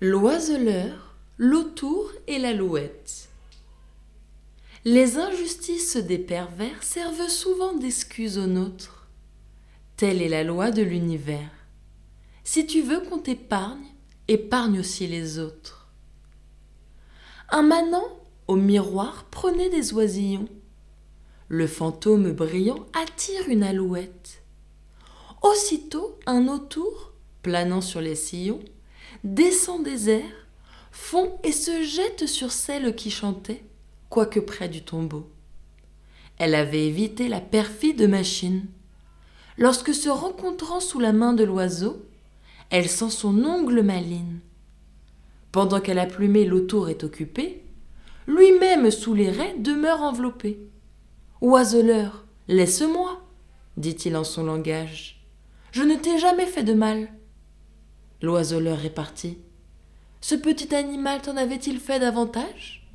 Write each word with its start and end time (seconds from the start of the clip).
L'oiseleur, 0.00 1.16
l'autour 1.38 2.12
et 2.28 2.38
l'alouette. 2.38 3.30
Les 4.84 5.16
injustices 5.18 5.96
des 5.96 6.18
pervers 6.18 6.84
servent 6.84 7.28
souvent 7.28 7.72
d'excuse 7.72 8.38
aux 8.38 8.46
nôtres. 8.46 9.08
Telle 9.96 10.22
est 10.22 10.28
la 10.28 10.44
loi 10.44 10.70
de 10.70 10.82
l'univers. 10.82 11.50
Si 12.44 12.64
tu 12.64 12.80
veux 12.80 13.00
qu'on 13.00 13.18
t'épargne, 13.18 13.88
épargne 14.28 14.78
aussi 14.78 15.08
les 15.08 15.40
autres. 15.40 15.88
Un 17.50 17.62
manant, 17.62 18.20
au 18.46 18.54
miroir, 18.54 19.24
prenait 19.32 19.68
des 19.68 19.92
oisillons. 19.94 20.48
Le 21.48 21.66
fantôme 21.66 22.30
brillant 22.30 22.86
attire 22.94 23.48
une 23.48 23.64
alouette. 23.64 24.44
Aussitôt, 25.42 26.20
un 26.26 26.46
autour, 26.46 27.14
planant 27.42 27.80
sur 27.80 28.00
les 28.00 28.14
sillons, 28.14 28.60
descend 29.24 29.84
des 29.84 30.10
airs, 30.10 30.46
fond 30.90 31.38
et 31.44 31.52
se 31.52 31.82
jette 31.82 32.26
sur 32.26 32.52
celle 32.52 32.94
qui 32.94 33.10
chantait, 33.10 33.64
quoique 34.08 34.40
près 34.40 34.68
du 34.68 34.82
tombeau. 34.82 35.28
Elle 36.38 36.54
avait 36.54 36.86
évité 36.86 37.28
la 37.28 37.40
perfide 37.40 38.08
machine. 38.08 38.66
Lorsque 39.56 39.92
se 39.92 40.08
rencontrant 40.08 40.80
sous 40.80 41.00
la 41.00 41.12
main 41.12 41.32
de 41.32 41.44
l'oiseau, 41.44 42.04
elle 42.70 42.88
sent 42.88 43.10
son 43.10 43.44
ongle 43.44 43.82
maline. 43.82 44.40
Pendant 45.50 45.80
qu'elle 45.80 45.98
a 45.98 46.06
plumé 46.06 46.44
l'autour 46.44 46.88
est 46.88 47.02
occupé, 47.02 47.62
lui-même 48.26 48.90
sous 48.90 49.14
les 49.14 49.30
raies 49.30 49.56
demeure 49.58 50.02
enveloppé. 50.02 50.60
Oiseleur, 51.40 52.26
laisse-moi, 52.46 53.22
dit-il 53.76 54.16
en 54.16 54.24
son 54.24 54.44
langage. 54.44 55.24
Je 55.72 55.82
ne 55.82 55.96
t'ai 55.96 56.18
jamais 56.18 56.46
fait 56.46 56.62
de 56.62 56.74
mal. 56.74 57.08
L'oiseleur 58.20 58.84
est 58.84 58.90
parti. 58.90 59.38
Ce 60.20 60.34
petit 60.34 60.74
animal 60.74 61.22
t'en 61.22 61.36
avait-il 61.36 61.78
fait 61.78 62.00
davantage? 62.00 62.87